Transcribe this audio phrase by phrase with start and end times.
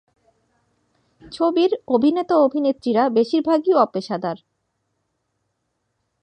[1.31, 4.37] ছবির অভিনেতা-অভিনেত্রীরা বেশিরভাগই অপেশাদার।